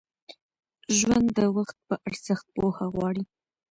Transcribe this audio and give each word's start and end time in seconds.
ژوند 0.97 1.27
د 1.37 1.39
وخت 1.57 1.77
په 1.87 1.95
ارزښت 2.07 2.45
پوهه 2.55 2.85
غواړي. 2.93 3.23